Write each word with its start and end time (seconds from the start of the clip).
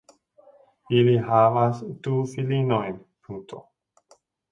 Ili 0.99 1.11
havas 1.27 1.83
du 2.07 2.15
filinojn. 2.31 2.97